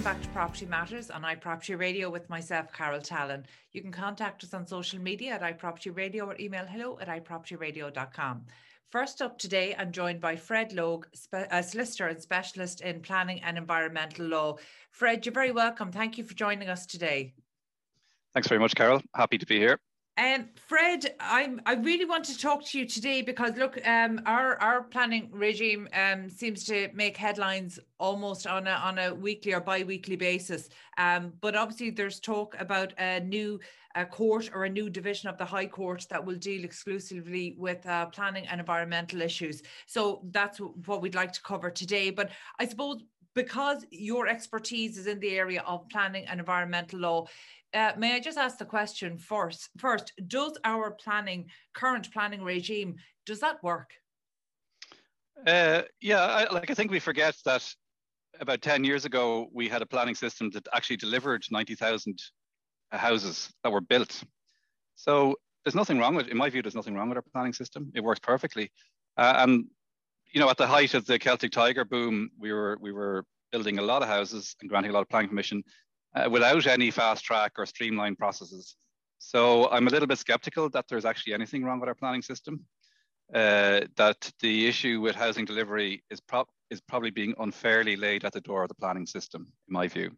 [0.00, 3.44] welcome back to Property Matters on iProperty Radio with myself, Carol Tallon.
[3.72, 8.46] You can contact us on social media at iProperty Radio or email hello at iPropertyRadio.com.
[8.88, 11.04] First up today, I'm joined by Fred Logue,
[11.34, 14.56] a uh, solicitor and specialist in planning and environmental law.
[14.90, 15.92] Fred, you're very welcome.
[15.92, 17.34] Thank you for joining us today.
[18.32, 19.02] Thanks very much, Carol.
[19.14, 19.78] Happy to be here.
[20.18, 24.56] Um, Fred, I'm, I really want to talk to you today because look, um, our
[24.60, 29.60] our planning regime um, seems to make headlines almost on a on a weekly or
[29.60, 30.68] bi-weekly basis.
[30.98, 33.60] Um, but obviously, there's talk about a new
[33.94, 37.84] a court or a new division of the High Court that will deal exclusively with
[37.86, 39.62] uh, planning and environmental issues.
[39.86, 42.10] So that's what we'd like to cover today.
[42.10, 43.02] But I suppose
[43.34, 47.26] because your expertise is in the area of planning and environmental law,
[47.74, 49.70] uh, may I just ask the question first?
[49.78, 53.90] First, does our planning, current planning regime, does that work?
[55.46, 57.66] Uh, yeah, I, like I think we forget that
[58.40, 62.18] about 10 years ago, we had a planning system that actually delivered 90,000
[62.90, 64.22] houses that were built.
[64.96, 67.90] So there's nothing wrong with, in my view, there's nothing wrong with our planning system.
[67.94, 68.70] It works perfectly.
[69.16, 69.66] Uh, and,
[70.32, 73.78] you know, at the height of the Celtic Tiger boom, we were, we were building
[73.78, 75.62] a lot of houses and granting a lot of planning permission
[76.14, 78.76] uh, without any fast track or streamlined processes.
[79.18, 82.64] So I'm a little bit skeptical that there's actually anything wrong with our planning system.
[83.34, 86.20] Uh, that the issue with housing delivery is,
[86.70, 90.10] is probably being unfairly laid at the door of the planning system, in my view.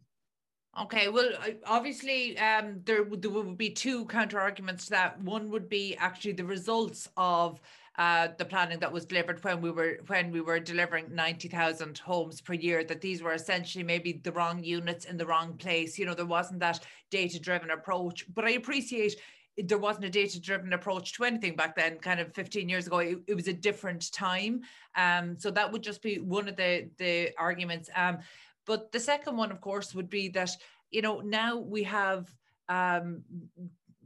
[0.81, 1.29] Okay, well,
[1.67, 5.21] obviously, um, there, there would be two counter arguments to that.
[5.21, 7.61] One would be actually the results of
[7.97, 12.41] uh, the planning that was delivered when we were when we were delivering 90,000 homes
[12.41, 15.99] per year that these were essentially maybe the wrong units in the wrong place.
[15.99, 16.79] You know there wasn't that
[17.11, 19.15] data driven approach but i appreciate
[19.57, 22.99] there wasn't a data driven approach to anything back then kind of 15 years ago.
[22.99, 24.61] It, it was a different time.
[24.95, 27.89] Um, so that would just be one of the the arguments.
[27.95, 28.19] Um,
[28.65, 30.51] but the second one of course would be that
[30.89, 32.33] you know now we have
[32.69, 33.23] um,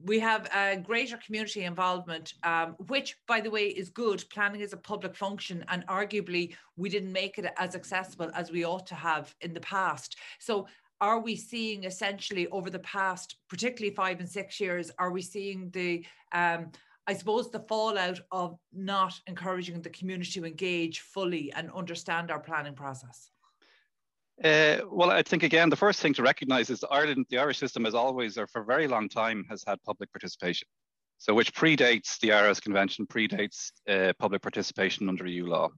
[0.03, 4.23] we have a greater community involvement, um, which, by the way, is good.
[4.29, 8.65] Planning is a public function, and arguably, we didn't make it as accessible as we
[8.65, 10.17] ought to have in the past.
[10.39, 10.67] So,
[10.99, 15.69] are we seeing essentially over the past, particularly five and six years, are we seeing
[15.71, 16.71] the um,
[17.09, 22.39] I suppose the fallout of not encouraging the community to engage fully and understand our
[22.39, 23.31] planning process?
[24.43, 27.85] Uh, well, I think again, the first thing to recognise is Ireland, the Irish system
[27.85, 30.67] has always, or for a very long time, has had public participation.
[31.17, 35.69] So, which predates the Aarhus Convention, predates uh, public participation under EU law.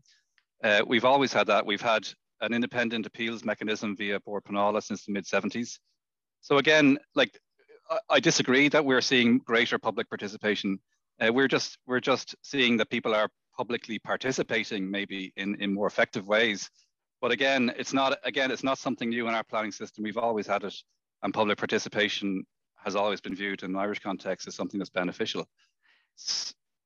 [0.62, 1.66] Uh, we've always had that.
[1.66, 2.10] We've had
[2.42, 5.80] an independent appeals mechanism via Pleanála since the mid 70s.
[6.42, 7.40] So, again, like
[7.90, 10.80] I, I, disagree that we're seeing greater public participation.
[11.22, 15.88] Uh, we're just we're just seeing that people are publicly participating, maybe in in more
[15.88, 16.70] effective ways
[17.22, 20.04] but again, it's not again, it's not something new in our planning system.
[20.04, 20.76] We've always had it,
[21.24, 22.46] and public participation
[22.84, 25.48] has always been viewed in the Irish context as something that's beneficial.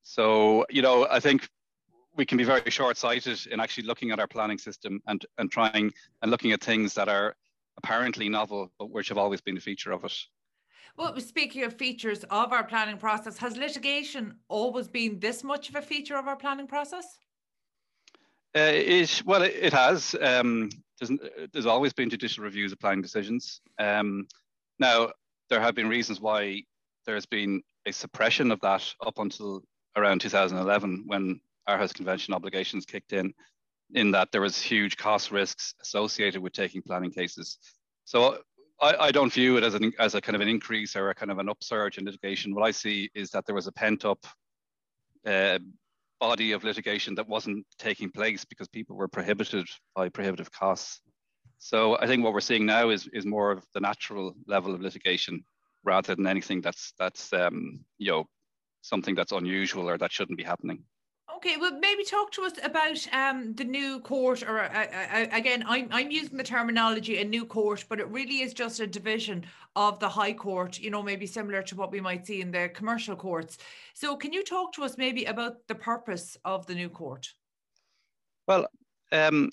[0.04, 1.48] So, you know, I think
[2.16, 5.92] we can be very short-sighted in actually looking at our planning system and, and trying
[6.22, 7.36] and looking at things that are
[7.78, 10.14] apparently novel, but which have always been a feature of it.
[10.96, 15.76] Well, speaking of features of our planning process, has litigation always been this much of
[15.76, 17.18] a feature of our planning process?
[18.56, 20.16] Uh, it, well, it, it has.
[20.22, 20.70] Um,
[21.00, 21.20] there's,
[21.52, 23.62] there's, always been judicial reviews of planning decisions.
[23.80, 24.28] Um,
[24.80, 25.12] now,
[25.50, 26.64] there have been reasons why
[27.06, 29.64] there's been a suppression of that up until
[29.96, 33.34] around 2011 when Aarhus Convention obligations kicked in,
[33.94, 37.58] in that there was huge cost risks associated with taking planning cases.
[38.06, 38.40] So
[38.82, 41.16] I, I don't view it as, an, as a kind of an increase or a
[41.16, 42.54] kind of an upsurge in litigation.
[42.54, 44.26] What I see is that there was a pent up
[45.26, 45.60] uh,
[46.30, 51.02] body of litigation that wasn't taking place because people were prohibited by prohibitive costs.
[51.58, 54.80] So I think what we're seeing now is is more of the natural level of
[54.80, 55.44] litigation
[55.84, 57.58] rather than anything that's that's um,
[57.98, 58.24] you know
[58.82, 60.80] something that's unusual or that shouldn't be happening.
[61.46, 65.62] Okay, well, maybe talk to us about um, the new court, or uh, uh, again,
[65.68, 69.44] I'm, I'm using the terminology a new court, but it really is just a division
[69.76, 72.70] of the High Court, you know, maybe similar to what we might see in the
[72.70, 73.58] commercial courts.
[73.94, 77.28] So, can you talk to us maybe about the purpose of the new court?
[78.48, 78.66] Well,
[79.12, 79.52] um,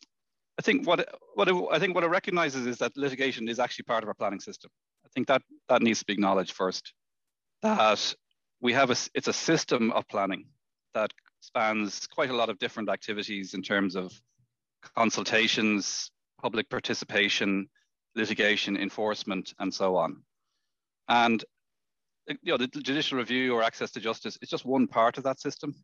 [0.60, 3.86] I think what what it, I think what it recognises is that litigation is actually
[3.86, 4.70] part of our planning system.
[5.04, 6.94] I think that that needs to be acknowledged first.
[7.62, 8.14] That
[8.60, 10.44] we have a it's a system of planning
[10.94, 14.12] that spans quite a lot of different activities in terms of
[14.96, 16.10] consultations,
[16.40, 17.68] public participation,
[18.14, 20.22] litigation, enforcement, and so on.
[21.08, 21.44] And
[22.28, 25.40] you know, the judicial review or access to justice is just one part of that
[25.40, 25.74] system.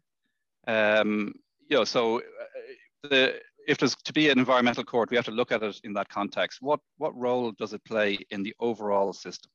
[0.66, 1.34] Um,
[1.68, 2.22] you know, so uh,
[3.02, 5.92] the if there's to be an environmental court, we have to look at it in
[5.94, 6.58] that context.
[6.62, 9.50] What what role does it play in the overall system?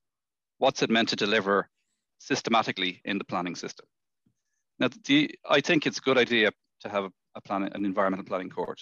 [0.58, 1.70] What's it meant to deliver
[2.20, 3.86] systematically in the planning system?
[4.82, 8.50] Now, the, I think it's a good idea to have a, plan, an environmental planning
[8.50, 8.82] court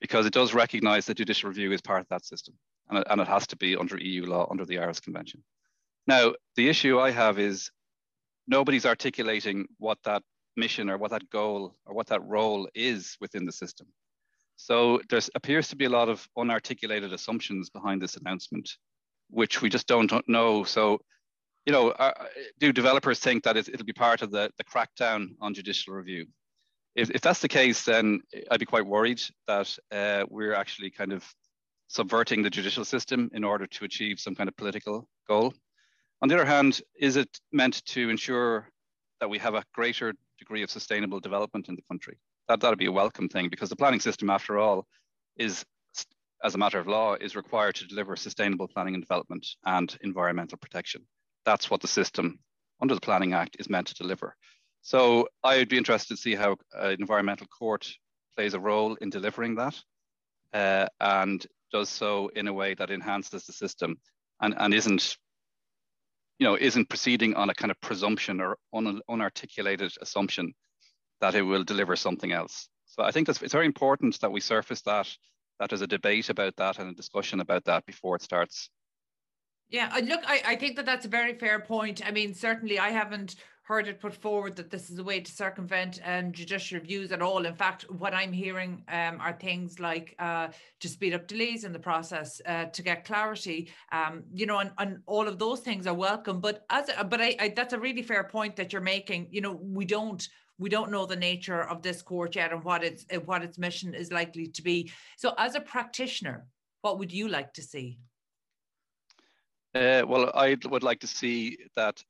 [0.00, 2.54] because it does recognize that judicial review is part of that system
[2.88, 5.42] and it, and it has to be under EU law, under the Aarhus Convention.
[6.06, 7.68] Now, the issue I have is
[8.46, 10.22] nobody's articulating what that
[10.56, 13.88] mission or what that goal or what that role is within the system.
[14.54, 18.70] So there appears to be a lot of unarticulated assumptions behind this announcement,
[19.30, 20.62] which we just don't know.
[20.62, 21.00] So,
[21.66, 22.12] you know, uh,
[22.58, 26.26] do developers think that it'll be part of the, the crackdown on judicial review?
[26.94, 31.12] If, if that's the case, then I'd be quite worried that uh, we're actually kind
[31.12, 31.24] of
[31.88, 35.52] subverting the judicial system in order to achieve some kind of political goal.
[36.22, 38.68] On the other hand, is it meant to ensure
[39.20, 42.18] that we have a greater degree of sustainable development in the country?
[42.48, 44.86] That that'd be a welcome thing because the planning system, after all,
[45.36, 45.64] is
[46.42, 50.58] as a matter of law, is required to deliver sustainable planning and development and environmental
[50.58, 51.02] protection.
[51.44, 52.38] That's what the system
[52.80, 54.36] under the Planning Act is meant to deliver.
[54.82, 57.86] So I would be interested to see how an environmental court
[58.34, 59.78] plays a role in delivering that
[60.54, 63.96] uh, and does so in a way that enhances the system
[64.40, 65.16] and, and isn't
[66.38, 70.54] you know, isn't proceeding on a kind of presumption or un, unarticulated assumption
[71.20, 72.66] that it will deliver something else.
[72.86, 75.06] So I think that's, it's very important that we surface that,
[75.58, 78.70] that there's a debate about that and a discussion about that before it starts.
[79.70, 82.04] Yeah, look, I, I think that that's a very fair point.
[82.04, 85.30] I mean, certainly I haven't heard it put forward that this is a way to
[85.30, 87.46] circumvent um, judicial reviews at all.
[87.46, 90.48] In fact, what I'm hearing um, are things like uh,
[90.80, 94.72] to speed up delays in the process, uh, to get clarity, um, you know, and,
[94.78, 96.40] and all of those things are welcome.
[96.40, 99.28] But as but I, I, that's a really fair point that you're making.
[99.30, 100.28] You know, we don't
[100.58, 103.94] we don't know the nature of this court yet and what its what its mission
[103.94, 104.90] is likely to be.
[105.16, 106.48] So, as a practitioner,
[106.80, 108.00] what would you like to see?
[109.74, 112.02] Uh, well, I would like to see that.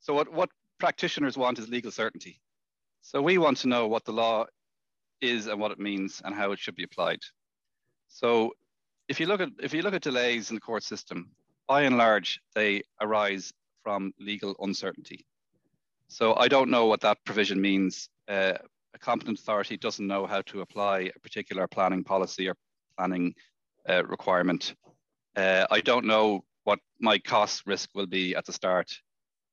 [0.00, 2.40] So, what what practitioners want is legal certainty.
[3.00, 4.46] So we want to know what the law
[5.20, 7.20] is and what it means and how it should be applied.
[8.08, 8.52] So
[9.08, 11.30] if you look at if you look at delays in the court system,
[11.68, 13.52] by and large, they arise
[13.82, 15.24] from legal uncertainty.
[16.08, 18.08] So I don't know what that provision means.
[18.28, 18.54] Uh,
[18.94, 22.56] a competent authority doesn't know how to apply a particular planning policy or
[22.96, 23.34] planning
[23.88, 24.74] uh, requirement.
[25.36, 28.90] Uh, I don't know what my cost risk will be at the start.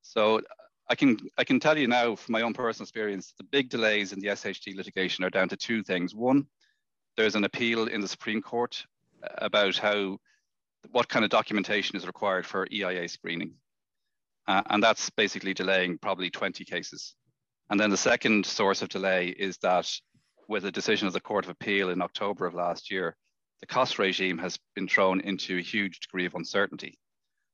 [0.02, 0.42] So
[0.90, 4.12] I can I can tell you now from my own personal experience, the big delays
[4.12, 6.16] in the SHD litigation are down to two things.
[6.16, 6.48] One,
[7.16, 8.84] there's an appeal in the Supreme Court
[9.38, 10.18] about how
[10.92, 13.54] what kind of documentation is required for EIA screening,
[14.48, 17.16] uh, and that's basically delaying probably 20 cases.
[17.70, 19.90] And then the second source of delay is that
[20.50, 23.16] with a decision of the Court of Appeal in October of last year,
[23.62, 26.98] the cost regime has been thrown into a huge degree of uncertainty.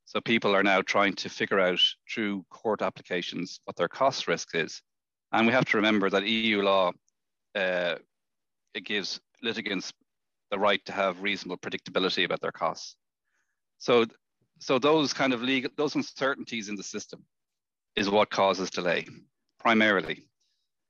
[0.07, 4.56] So people are now trying to figure out through court applications what their cost risk
[4.56, 4.81] is.
[5.33, 6.94] And we have to remember that EU law,
[7.54, 7.95] uh,
[8.74, 9.92] it gives litigants
[10.50, 12.95] the right to have reasonable predictability about their costs.
[13.80, 14.06] So,
[14.59, 17.25] so those kind of legal, those uncertainties in the system
[17.98, 19.08] is what causes delay,
[19.60, 20.24] primarily.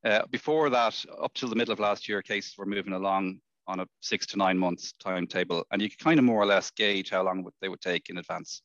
[0.06, 3.80] Uh, before that, up till the middle of last year, cases were moving along on
[3.80, 7.10] a six to nine months timetable, and you could kind of more or less gauge
[7.10, 8.62] how long they would take in advance.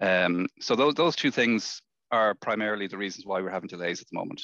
[0.00, 4.08] Um, so those those two things are primarily the reasons why we're having delays at
[4.08, 4.42] the moment.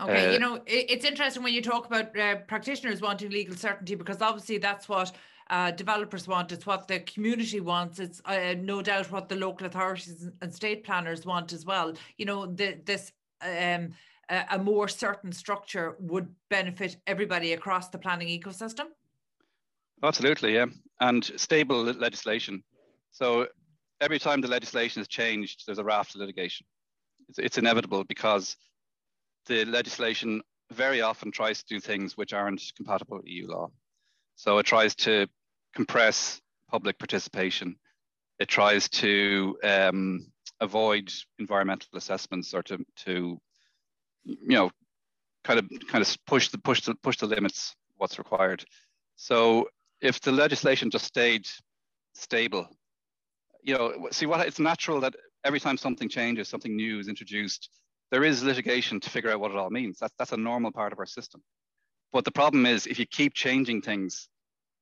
[0.00, 3.54] Okay, uh, you know, it, it's interesting when you talk about uh, practitioners wanting legal
[3.54, 5.12] certainty because obviously that's what
[5.50, 6.52] uh, developers want.
[6.52, 8.00] It's what the community wants.
[8.00, 11.94] It's uh, no doubt what the local authorities and state planners want as well.
[12.18, 13.12] You know, the, this
[13.42, 13.90] um,
[14.50, 18.86] a more certain structure would benefit everybody across the planning ecosystem.
[20.02, 20.66] Absolutely, yeah,
[21.00, 22.62] and stable legislation.
[23.10, 23.46] So
[24.00, 26.66] every time the legislation is changed, there's a raft of litigation.
[27.28, 28.56] It's, it's inevitable because
[29.46, 33.70] the legislation very often tries to do things which aren't compatible with EU law.
[34.36, 35.28] So it tries to
[35.74, 37.76] compress public participation.
[38.38, 40.26] It tries to um,
[40.60, 43.40] avoid environmental assessments or to, to,
[44.24, 44.70] you know,
[45.44, 48.64] kind of kind of push the push the push the limits what's required.
[49.16, 49.68] So
[50.00, 51.46] if the legislation just stayed
[52.14, 52.68] stable
[53.64, 57.70] you know, see what it's natural that every time something changes, something new is introduced,
[58.10, 59.98] there is litigation to figure out what it all means.
[59.98, 61.42] That's that's a normal part of our system.
[62.12, 64.28] But the problem is if you keep changing things,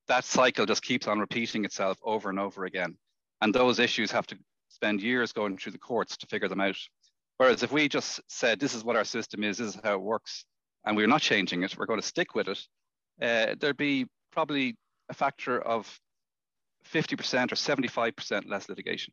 [0.08, 2.98] that cycle just keeps on repeating itself over and over again.
[3.40, 6.76] And those issues have to spend years going through the courts to figure them out.
[7.38, 10.02] Whereas if we just said, this is what our system is, this is how it
[10.02, 10.44] works,
[10.84, 12.60] and we're not changing it, we're going to stick with it,
[13.20, 14.76] uh, there'd be probably
[15.08, 16.00] a factor of
[16.84, 19.12] 50% or 75% less litigation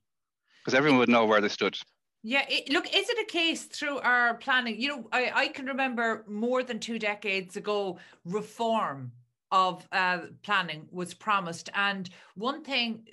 [0.63, 1.77] because everyone would know where they stood.
[2.21, 4.79] Yeah, it, look, is it a case through our planning?
[4.79, 9.13] You know, I, I can remember more than two decades ago, reform
[9.51, 11.69] of uh, planning was promised.
[11.73, 13.07] And one thing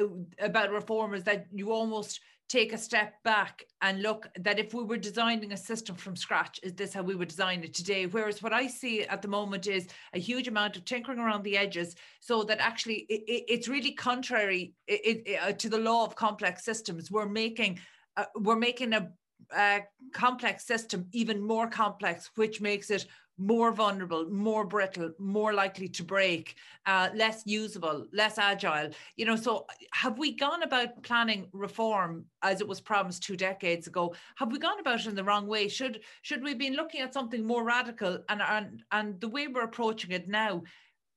[0.00, 0.06] uh,
[0.38, 2.20] about reform is that you almost
[2.50, 6.58] take a step back and look that if we were designing a system from scratch,
[6.64, 8.06] is this how we would design it today?
[8.06, 11.56] Whereas what I see at the moment is a huge amount of tinkering around the
[11.56, 16.16] edges, so that actually it, it, it's really contrary it, uh, to the law of
[16.16, 17.08] complex systems.
[17.08, 17.78] We're making
[18.16, 19.08] uh, we're making a,
[19.56, 23.06] a complex system even more complex, which makes it
[23.40, 28.90] more vulnerable, more brittle, more likely to break, uh, less usable, less agile.
[29.16, 33.86] You know, so have we gone about planning reform as it was promised two decades
[33.86, 34.14] ago?
[34.36, 35.68] Have we gone about it in the wrong way?
[35.68, 38.18] Should should we be looking at something more radical?
[38.28, 40.62] And and and the way we're approaching it now,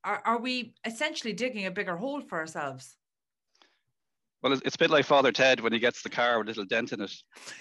[0.06, 2.96] are, are we essentially digging a bigger hole for ourselves?
[4.42, 6.65] Well, it's a bit like Father Ted when he gets the car with a little
[6.65, 7.13] dent in it.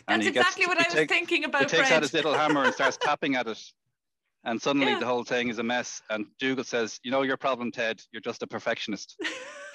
[0.08, 1.62] That's exactly gets, what I was thinking about.
[1.62, 1.96] He takes Fred.
[1.98, 3.62] out his little hammer and starts tapping at it
[4.44, 4.98] and suddenly yeah.
[4.98, 6.02] the whole thing is a mess.
[6.10, 8.02] And Dougal says, "You know your problem, Ted.
[8.12, 9.20] You're just a perfectionist."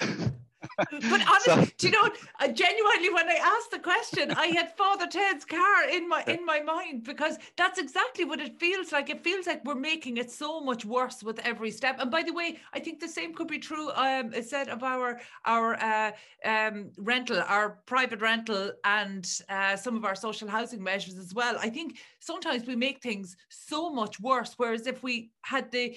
[0.78, 2.10] but honestly, so, do you know?
[2.40, 6.44] Uh, genuinely, when I asked the question, I had Father Ted's car in my in
[6.44, 9.10] my mind because that's exactly what it feels like.
[9.10, 11.96] It feels like we're making it so much worse with every step.
[11.98, 13.90] And by the way, I think the same could be true.
[13.94, 16.12] Um, said of our our uh,
[16.44, 21.56] um, rental, our private rental, and uh, some of our social housing measures as well.
[21.58, 24.54] I think sometimes we make things so much worse.
[24.56, 25.96] Whereas if we had the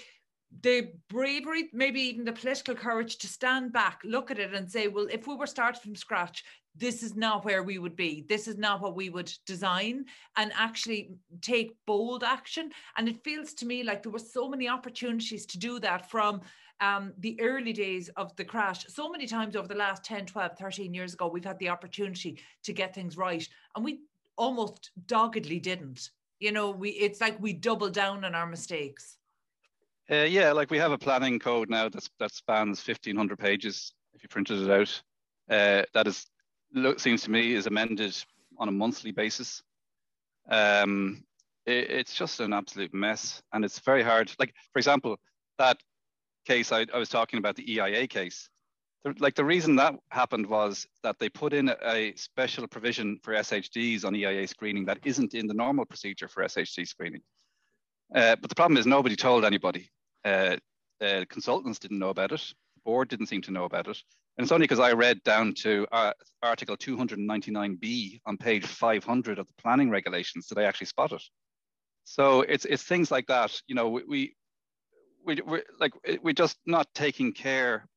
[0.59, 4.87] the bravery, maybe even the political courage to stand back, look at it and say,
[4.87, 6.43] well, if we were started from scratch,
[6.75, 8.25] this is not where we would be.
[8.29, 10.05] This is not what we would design
[10.37, 12.71] and actually take bold action.
[12.97, 16.41] And it feels to me like there were so many opportunities to do that from
[16.79, 18.85] um, the early days of the crash.
[18.87, 22.39] So many times over the last 10, 12, 13 years ago, we've had the opportunity
[22.63, 23.47] to get things right.
[23.75, 24.01] And we
[24.37, 26.09] almost doggedly didn't.
[26.39, 29.17] You know, we it's like we double down on our mistakes.
[30.11, 34.21] Uh, yeah, like we have a planning code now that's, that spans 1500 pages if
[34.21, 35.01] you printed it out.
[35.49, 36.25] Uh, that is,
[36.97, 38.13] seems to me, is amended
[38.57, 39.63] on a monthly basis.
[40.49, 41.23] Um,
[41.65, 44.33] it, it's just an absolute mess and it's very hard.
[44.37, 45.17] Like, for example,
[45.57, 45.77] that
[46.45, 48.49] case I, I was talking about, the EIA case,
[49.05, 53.17] the, like the reason that happened was that they put in a, a special provision
[53.23, 57.21] for SHDs on EIA screening that isn't in the normal procedure for SHD screening.
[58.13, 59.89] Uh, but the problem is nobody told anybody.
[60.23, 60.57] Uh,
[61.01, 62.41] uh, consultants didn't know about it.
[62.75, 63.97] The board didn't seem to know about it.
[64.37, 69.47] And it's only because I read down to uh, Article 299B on page 500 of
[69.47, 71.23] the planning regulations that I actually spot it.
[72.03, 73.59] So it's it's things like that.
[73.67, 74.35] You know, we we,
[75.25, 77.87] we we're like we're just not taking care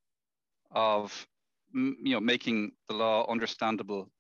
[0.73, 1.27] of
[1.73, 4.11] you know making the law understandable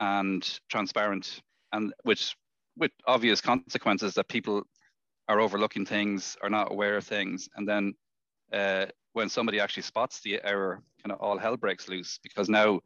[0.00, 1.40] and transparent,
[1.72, 2.34] and which
[2.76, 4.64] with obvious consequences that people
[5.28, 7.94] are overlooking things, are not aware of things, and then
[8.52, 12.80] uh, when somebody actually spots the error, kind of all hell breaks loose because now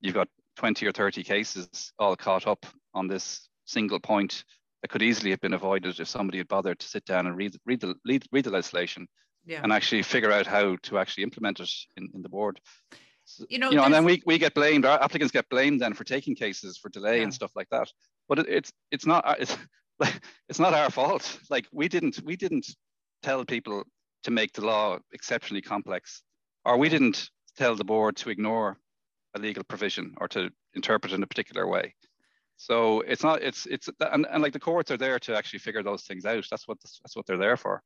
[0.00, 4.44] you've got 20 or 30 cases all caught up on this single point
[4.82, 7.56] that could easily have been avoided if somebody had bothered to sit down and read
[7.66, 9.06] read the read, read the legislation
[9.44, 9.60] yeah.
[9.62, 12.60] and actually figure out how to actually implement it in, in the board.
[13.48, 14.84] you know, you know and then we, we get blamed.
[14.84, 17.24] Our applicants get blamed then for taking cases for delay yeah.
[17.24, 17.90] and stuff like that.
[18.28, 19.56] But it, it's it's not it's
[20.48, 21.38] it's not our fault.
[21.50, 22.66] Like we didn't we didn't
[23.22, 23.84] tell people
[24.24, 26.22] to make the law exceptionally complex,
[26.64, 28.78] or we didn't tell the board to ignore
[29.34, 31.94] a legal provision or to interpret in a particular way.
[32.56, 35.82] So it's not it's it's and, and like the courts are there to actually figure
[35.82, 36.44] those things out.
[36.50, 37.82] That's what that's what they're there for.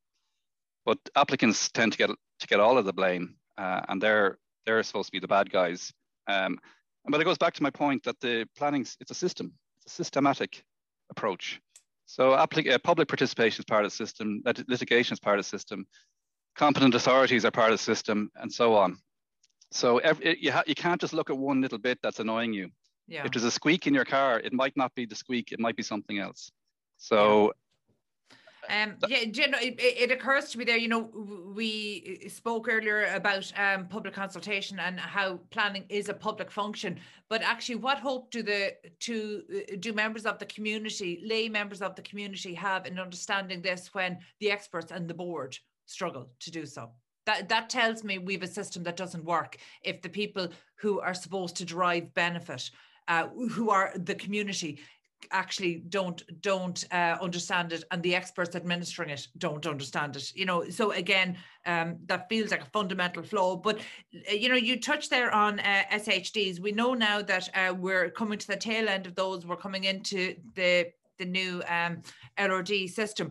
[0.84, 4.82] But applicants tend to get to get all of the blame, uh, and they're they're
[4.82, 5.92] supposed to be the bad guys.
[6.26, 6.58] Um,
[7.06, 9.96] but it goes back to my point that the planning it's a system, it's a
[9.96, 10.64] systematic
[11.10, 11.60] approach.
[12.12, 12.46] So uh,
[12.84, 15.86] public participation is part of the system, lit litigation is part of the system,
[16.54, 18.98] competent authorities are part of the system, and so on.
[19.70, 22.68] So every, you, you can't just look at one little bit that's annoying you.
[23.08, 23.24] Yeah.
[23.24, 25.74] If there's a squeak in your car, it might not be the squeak, it might
[25.74, 26.52] be something else.
[26.98, 27.54] So
[28.68, 31.10] um, yeah, you know, it, it, occurs to me there, you know,
[31.54, 37.42] we spoke earlier about um, public consultation and how planning is a public function, but
[37.42, 41.96] actually what hope do the, to, uh, do members of the community, lay members of
[41.96, 46.64] the community have in understanding this when the experts and the board struggle to do
[46.64, 46.90] so?
[47.26, 51.00] That, that tells me we have a system that doesn't work if the people who
[51.00, 52.70] are supposed to derive benefit,
[53.08, 54.80] uh, who are the community,
[55.30, 60.44] actually don't don't uh, understand it and the experts administering it don't understand it you
[60.44, 60.68] know?
[60.68, 61.36] So again
[61.66, 65.60] um, that feels like a fundamental flaw but uh, you know you touched there on
[65.60, 69.46] uh, shds we know now that uh, we're coming to the tail end of those.
[69.46, 72.02] We're coming into the the new um,
[72.38, 73.30] lrd system.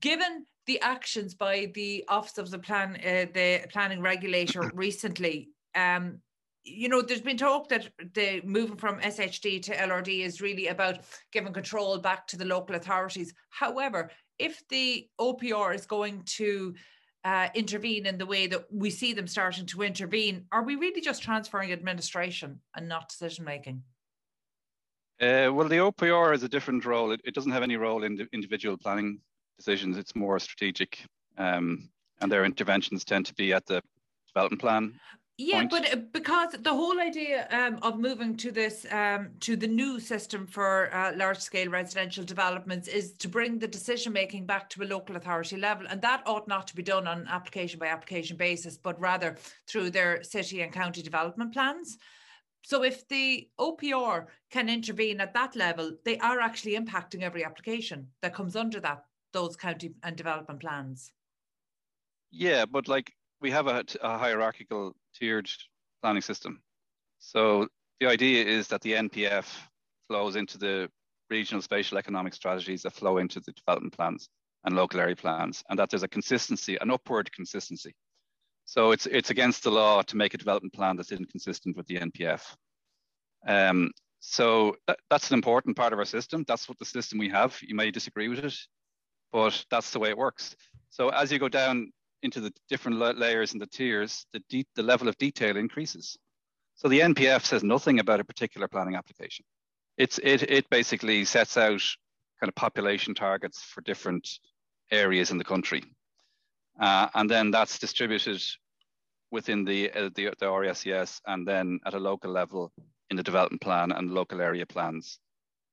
[0.00, 6.20] Given the actions by the office of the plan uh, the planning regulator recently um,
[6.68, 11.00] you know, there's been talk that the moving from SHD to LRD is really about
[11.32, 13.32] giving control back to the local authorities.
[13.50, 16.74] However, if the OPR is going to
[17.24, 21.00] uh, intervene in the way that we see them starting to intervene, are we really
[21.00, 23.82] just transferring administration and not decision making?
[25.20, 27.10] Uh, well, the OPR is a different role.
[27.10, 29.20] It, it, doesn't have any role in individual planning
[29.58, 29.98] decisions.
[29.98, 31.04] It's more strategic,
[31.36, 33.82] um, and their interventions tend to be at the
[34.28, 34.94] development plan
[35.38, 35.70] yeah, point.
[35.70, 40.00] but uh, because the whole idea um, of moving to this um, to the new
[40.00, 44.82] system for uh, large scale residential developments is to bring the decision making back to
[44.82, 48.36] a local authority level, and that ought not to be done on application by application
[48.36, 49.36] basis, but rather
[49.68, 51.98] through their city and county development plans.
[52.64, 58.08] So if the OPR can intervene at that level, they are actually impacting every application
[58.22, 61.12] that comes under that those county and development plans.
[62.32, 65.48] Yeah, but like we have a, a hierarchical tiered
[66.02, 66.60] planning system.
[67.18, 67.68] So
[68.00, 69.46] the idea is that the NPF
[70.06, 70.88] flows into the
[71.30, 74.28] regional spatial economic strategies that flow into the development plans
[74.64, 77.94] and local area plans, and that there's a consistency, an upward consistency.
[78.64, 81.98] So it's it's against the law to make a development plan that's inconsistent with the
[81.98, 82.42] NPF.
[83.46, 86.44] Um, so that, that's an important part of our system.
[86.46, 87.58] That's what the system we have.
[87.62, 88.56] You may disagree with it,
[89.32, 90.56] but that's the way it works.
[90.90, 95.08] So as you go down into the different layers and the tiers, the, the level
[95.08, 96.16] of detail increases.
[96.74, 99.44] So the NPF says nothing about a particular planning application.
[99.96, 101.82] It's, it, it basically sets out
[102.40, 104.28] kind of population targets for different
[104.90, 105.82] areas in the country.
[106.80, 108.40] Uh, and then that's distributed
[109.30, 112.72] within the, uh, the, the RESES and then at a local level
[113.10, 115.18] in the development plan and local area plans.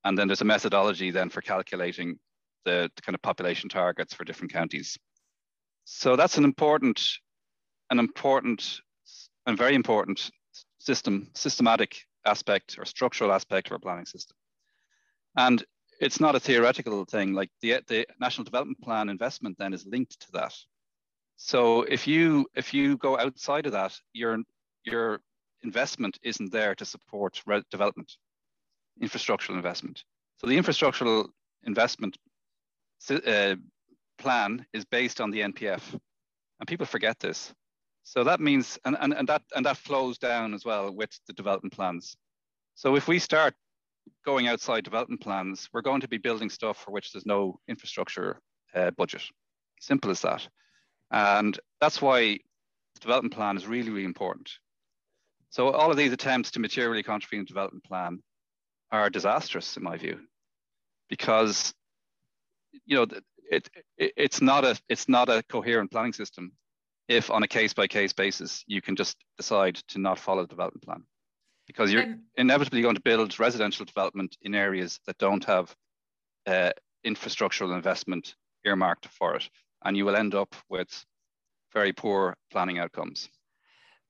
[0.04, 2.20] And then there's a methodology then for calculating
[2.66, 4.98] the, the kind of population targets for different counties.
[5.86, 7.02] So that's an important,
[7.90, 8.82] an important
[9.46, 10.32] and very important
[10.80, 14.36] system, systematic aspect or structural aspect of our planning system.
[15.38, 15.64] And
[16.02, 20.20] it's not a theoretical thing, like the, the National Development Plan investment then is linked
[20.22, 20.54] to that.
[21.38, 24.38] So if you if you go outside of that, your
[24.84, 25.20] your
[25.64, 28.12] investment isn't there to support development,
[29.02, 30.04] infrastructural investment.
[30.38, 31.28] So the infrastructural
[31.64, 32.18] investment
[33.10, 33.56] uh,
[34.18, 35.82] plan is based on the NPF.
[36.60, 37.54] And people forget this.
[38.04, 41.34] So that means, and, and, and, that, and that flows down as well with the
[41.34, 42.16] development plans.
[42.76, 43.54] So if we start
[44.26, 48.40] going outside development plans, we're going to be building stuff for which there's no infrastructure
[48.74, 49.24] uh, budget.
[49.80, 50.48] Simple as that.
[51.12, 52.40] And that's why
[52.96, 54.50] the development plan is really, really important.
[55.50, 58.20] So all of these attempts to materially contribute in development plan
[58.92, 60.20] are disastrous in my view,
[61.10, 61.74] because
[62.86, 63.06] you know
[63.52, 66.52] it, it, it's not a it's not a coherent planning system.
[67.08, 70.48] If on a case by case basis you can just decide to not follow the
[70.48, 71.04] development plan.
[71.68, 75.76] Because you're um, inevitably going to build residential development in areas that don't have
[76.46, 76.72] uh,
[77.06, 79.50] infrastructural investment earmarked for it.
[79.84, 81.06] And you will end up with
[81.74, 83.30] very poor planning outcomes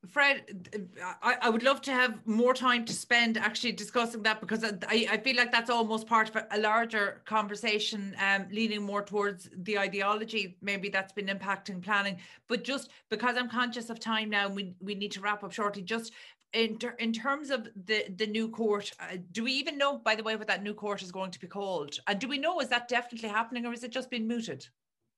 [0.08, 0.88] Fred,
[1.22, 5.06] I, I would love to have more time to spend actually discussing that because I,
[5.10, 9.78] I feel like that's almost part of a larger conversation, um, leaning more towards the
[9.78, 10.56] ideology.
[10.60, 12.18] Maybe that's been impacting planning.
[12.48, 15.82] But just because I'm conscious of time now, we, we need to wrap up shortly.
[15.82, 16.12] Just
[16.52, 20.14] in, ter- in terms of the, the new court, uh, do we even know, by
[20.14, 21.98] the way, what that new court is going to be called?
[22.06, 24.66] And do we know, is that definitely happening or is it just been mooted?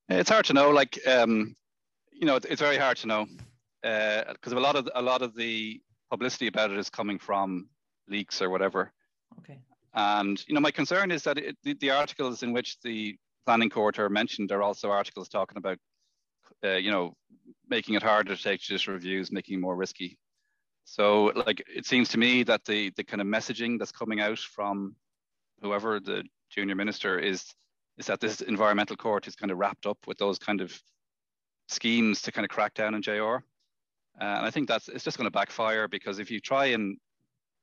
[0.08, 0.70] It's hard to know.
[0.70, 1.54] Like, um,
[2.12, 3.26] you know, it's very hard to know
[3.82, 7.68] because uh, a lot of a lot of the publicity about it is coming from
[8.08, 8.92] leaks or whatever.
[9.40, 9.58] Okay.
[9.94, 13.70] And you know, my concern is that it, the, the, articles in which the planning
[13.70, 15.78] court are mentioned are also articles talking about,
[16.64, 17.14] uh, you know,
[17.68, 20.18] making it harder to take judicial reviews, making it more risky.
[20.84, 24.38] So, like, it seems to me that the the kind of messaging that's coming out
[24.38, 24.94] from
[25.62, 27.44] whoever the junior minister is
[27.98, 30.80] is that this environmental court is kind of wrapped up with those kind of
[31.66, 33.38] schemes to kind of crack down on JR.
[34.20, 36.96] And I think that's it's just going to backfire because if you try and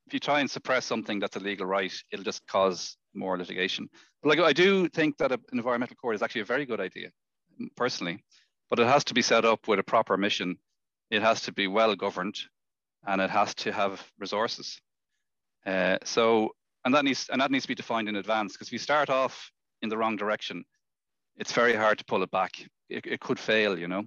[0.07, 3.89] if you try and suppress something that's a legal right, it'll just cause more litigation.
[4.21, 7.09] But like I do think that an environmental court is actually a very good idea,
[7.75, 8.23] personally,
[8.69, 10.57] but it has to be set up with a proper mission.
[11.11, 12.37] It has to be well governed,
[13.05, 14.79] and it has to have resources.
[15.65, 16.51] Uh, so
[16.85, 19.09] and that needs and that needs to be defined in advance because if you start
[19.09, 20.63] off in the wrong direction,
[21.37, 22.51] it's very hard to pull it back.
[22.89, 24.05] It, it could fail, you know,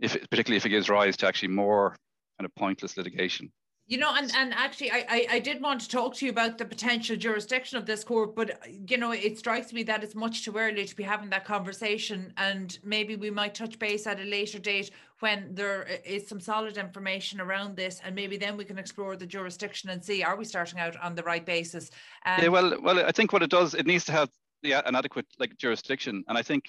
[0.00, 1.96] if particularly if it gives rise to actually more
[2.38, 3.52] kind of pointless litigation.
[3.86, 6.58] You know, and, and actually, I, I, I did want to talk to you about
[6.58, 10.44] the potential jurisdiction of this court, but you know, it strikes me that it's much
[10.44, 14.22] too early to be having that conversation, and maybe we might touch base at a
[14.22, 18.78] later date when there is some solid information around this, and maybe then we can
[18.78, 21.90] explore the jurisdiction and see are we starting out on the right basis.
[22.26, 24.30] Um, yeah, well, well, I think what it does, it needs to have
[24.62, 26.66] the, an adequate like jurisdiction, and I think,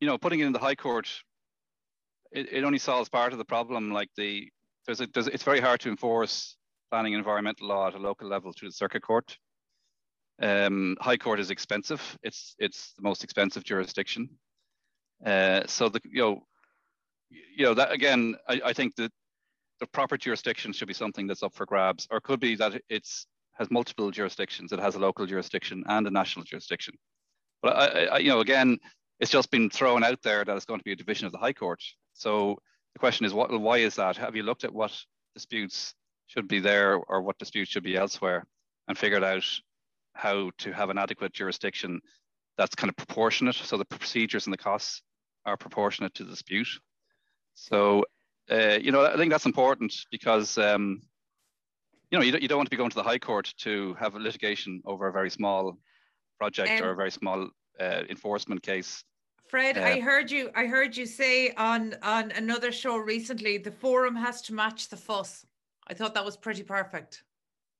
[0.00, 1.08] you know, putting it in the High Court,
[2.32, 3.92] it, it only solves part of the problem.
[3.92, 4.48] Like the
[4.86, 6.56] there's a, there's, it's very hard to enforce
[6.90, 9.38] planning environmental law at a local level through the circuit court.
[10.40, 12.18] Um, High Court is expensive.
[12.22, 14.28] It's it's the most expensive jurisdiction.
[15.24, 16.42] Uh, so the you know
[17.30, 19.12] you know that again, I, I think that
[19.80, 23.26] the proper jurisdiction should be something that's up for grabs, or could be that it's
[23.58, 24.72] has multiple jurisdictions.
[24.72, 26.94] It has a local jurisdiction and a national jurisdiction.
[27.62, 28.78] But I, I, you know, again,
[29.22, 31.38] it's just been thrown out there that it's going to be a division of the
[31.38, 31.80] High Court.
[32.12, 32.58] So
[32.92, 34.16] the question is, what, why is that?
[34.16, 34.92] Have you looked at what
[35.32, 35.94] disputes
[36.26, 38.44] should be there or what disputes should be elsewhere
[38.88, 39.44] and figured out
[40.14, 42.00] how to have an adequate jurisdiction
[42.58, 45.02] that's kind of proportionate so the procedures and the costs
[45.46, 46.68] are proportionate to the dispute.
[47.54, 48.04] So,
[48.50, 51.00] uh, you know, I think that's important because, um,
[52.10, 53.94] you know, you don't, you don't want to be going to the High Court to
[54.00, 55.78] have a litigation over a very small
[56.40, 57.48] project um, or a very small
[57.80, 59.04] uh, enforcement case
[59.52, 60.50] Fred, uh, I heard you.
[60.54, 64.96] I heard you say on on another show recently, the forum has to match the
[64.96, 65.44] fuss.
[65.86, 67.22] I thought that was pretty perfect.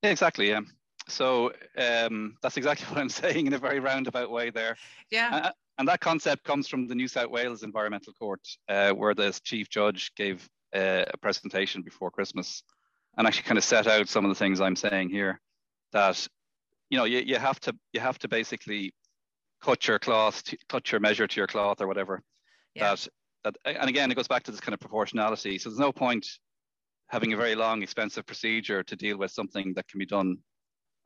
[0.02, 0.50] Yeah, exactly.
[0.50, 0.61] Yeah.
[1.08, 4.76] So um, that's exactly what I'm saying in a very roundabout way there.
[5.11, 5.30] Yeah.
[5.32, 9.32] Uh, and that concept comes from the New South Wales Environmental Court, uh, where the
[9.42, 12.62] chief judge gave uh, a presentation before Christmas,
[13.16, 15.40] and actually kind of set out some of the things I'm saying here.
[15.94, 16.28] That
[16.90, 18.92] you know you, you have to you have to basically
[19.62, 22.22] cut your cloth, cut your measure to your cloth or whatever.
[22.75, 22.94] Yeah.
[22.94, 23.09] That
[23.44, 25.59] that and again it goes back to this kind of proportionality.
[25.59, 26.27] So there's no point
[27.09, 30.38] having a very long, expensive procedure to deal with something that can be done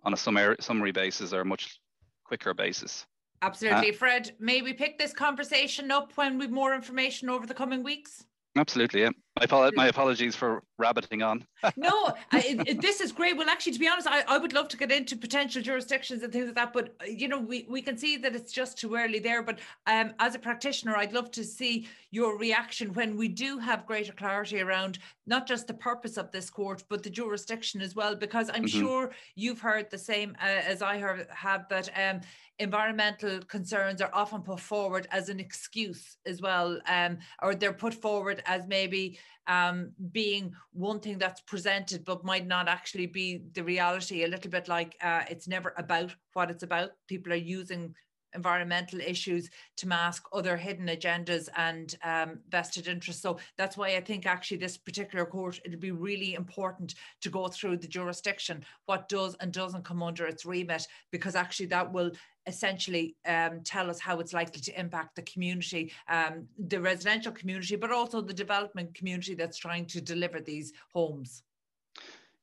[0.04, 1.80] on a summary, summary basis or a much
[2.24, 3.04] quicker basis.
[3.42, 3.90] Absolutely.
[3.90, 7.82] Uh, Fred, may we pick this conversation up when we've more information over the coming
[7.82, 8.24] weeks?
[8.56, 9.10] Absolutely, yeah.
[9.38, 11.46] My, my apologies for rabbiting on.
[11.76, 13.36] no, I, it, this is great.
[13.36, 16.32] Well, actually, to be honest, I, I would love to get into potential jurisdictions and
[16.32, 19.18] things like that, but you know, we, we can see that it's just too early
[19.18, 19.42] there.
[19.42, 23.84] But um, as a practitioner, I'd love to see your reaction when we do have
[23.84, 28.14] greater clarity around not just the purpose of this court, but the jurisdiction as well,
[28.14, 28.80] because I'm mm-hmm.
[28.80, 32.20] sure you've heard the same uh, as I heard, have that um,
[32.58, 37.94] environmental concerns are often put forward as an excuse as well, um, or they're put
[37.94, 43.62] forward as maybe um, being one thing that's presented but might not actually be the
[43.62, 44.24] reality.
[44.24, 46.90] A little bit like uh, it's never about what it's about.
[47.06, 47.94] People are using
[48.34, 53.22] environmental issues to mask other hidden agendas and um, vested interests.
[53.22, 57.48] So that's why I think actually this particular court, it'll be really important to go
[57.48, 62.10] through the jurisdiction, what does and doesn't come under its remit, because actually that will
[62.46, 67.76] essentially um, tell us how it's likely to impact the community, um, the residential community,
[67.76, 71.42] but also the development community that's trying to deliver these homes.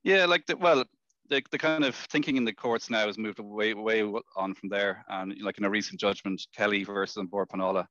[0.04, 0.84] Yeah, like the, well,
[1.30, 4.04] the, the kind of thinking in the courts now has moved way way
[4.36, 5.06] on from there.
[5.10, 7.88] And like in a recent judgment, Kelly versus An Bord Pleanála,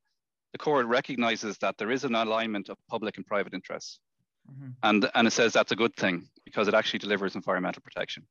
[0.51, 3.99] the court recognizes that there is an alignment of public and private interests.
[4.49, 4.69] Mm-hmm.
[4.83, 8.23] And, and it says that's a good thing because it actually delivers environmental protection.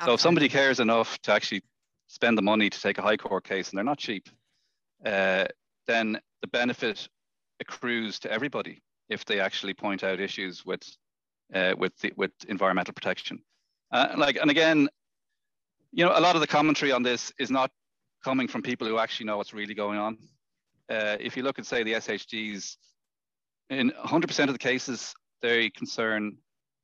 [0.00, 0.10] Absolutely.
[0.10, 1.62] So if somebody cares enough to actually
[2.06, 4.28] spend the money to take a high court case, and they're not cheap,
[5.04, 5.44] uh,
[5.86, 7.08] then the benefit
[7.60, 10.82] accrues to everybody if they actually point out issues with
[11.54, 13.38] uh, with the, with environmental protection.
[13.92, 14.88] Uh, like, and again,
[15.92, 17.70] you know, a lot of the commentary on this is not
[18.24, 20.18] coming from people who actually know what's really going on.
[20.90, 22.76] Uh, if you look at, say, the SHDs,
[23.70, 26.36] in 100% of the cases, they concern,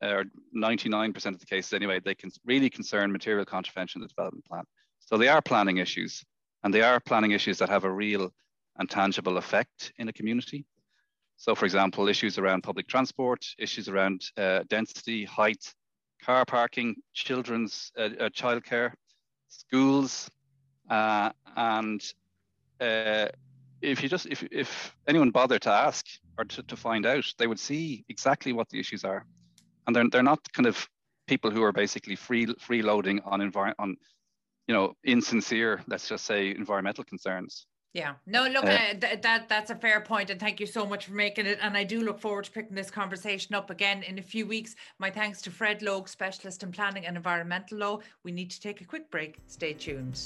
[0.02, 0.24] or
[0.56, 4.64] 99% of the cases anyway, they can really concern material contravention of the development plan.
[5.10, 6.24] So they are planning issues,
[6.62, 8.32] and they are planning issues that have a real
[8.76, 10.64] and tangible effect in a community.
[11.36, 15.74] So, for example, issues around public transport, issues around uh, density, height,
[16.22, 18.92] car parking, children's uh, uh, childcare,
[19.48, 20.30] schools,
[20.88, 22.00] uh, and
[22.80, 23.26] uh,
[23.82, 26.06] if you just if if anyone bothered to ask
[26.38, 29.26] or to, to find out, they would see exactly what the issues are,
[29.88, 30.88] and they're they're not kind of
[31.26, 33.96] people who are basically free freeloading on environment on
[34.70, 37.66] you know insincere let's just say environmental concerns.
[37.92, 41.06] Yeah, no, look, uh, th- that that's a fair point, and thank you so much
[41.06, 41.58] for making it.
[41.60, 44.76] And I do look forward to picking this conversation up again in a few weeks.
[45.00, 47.98] My thanks to Fred Logue, specialist in planning and environmental law.
[48.22, 49.38] We need to take a quick break.
[49.48, 50.20] Stay tuned.